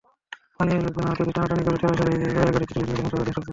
[0.45, 3.49] স্থানীয় লোকজন আহতদের টানাটানি করে ঠেলাগাড়িতে তুলে নিয়ে গেলেন সোহরাওয়ার্দী হাসপাতালে।